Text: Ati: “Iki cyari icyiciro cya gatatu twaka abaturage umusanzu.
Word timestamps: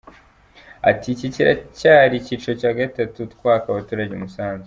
Ati: 0.89 1.07
“Iki 1.11 1.27
cyari 1.79 2.15
icyiciro 2.17 2.53
cya 2.61 2.71
gatatu 2.79 3.19
twaka 3.33 3.65
abaturage 3.69 4.11
umusanzu. 4.15 4.59